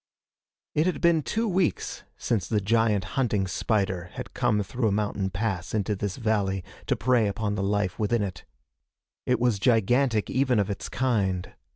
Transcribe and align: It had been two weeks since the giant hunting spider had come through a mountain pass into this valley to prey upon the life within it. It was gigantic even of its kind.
It 0.73 0.87
had 0.87 0.99
been 0.99 1.21
two 1.21 1.47
weeks 1.47 2.01
since 2.17 2.47
the 2.47 2.59
giant 2.59 3.03
hunting 3.03 3.45
spider 3.45 4.09
had 4.13 4.33
come 4.33 4.63
through 4.63 4.87
a 4.87 4.91
mountain 4.91 5.29
pass 5.29 5.75
into 5.75 5.95
this 5.95 6.17
valley 6.17 6.63
to 6.87 6.95
prey 6.95 7.27
upon 7.27 7.53
the 7.53 7.61
life 7.61 7.99
within 7.99 8.23
it. 8.23 8.43
It 9.27 9.39
was 9.39 9.59
gigantic 9.59 10.27
even 10.27 10.57
of 10.57 10.71
its 10.71 10.89
kind. 10.89 11.53